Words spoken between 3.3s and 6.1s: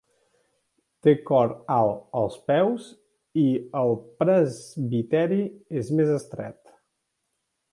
i el presbiteri és